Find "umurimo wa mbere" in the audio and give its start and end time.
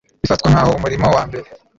0.77-1.47